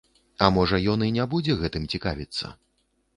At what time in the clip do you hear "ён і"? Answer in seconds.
0.93-1.09